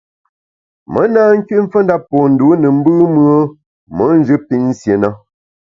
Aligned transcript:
Me 0.91 1.01
na 1.13 1.21
nküt 1.37 1.49
mfendap 1.65 2.01
po 2.09 2.17
ndû 2.31 2.47
ne 2.57 2.67
mbùm-ùe 2.77 3.35
me 3.95 4.03
njù 4.19 4.35
pinsié 4.47 4.95
na. 5.01 5.09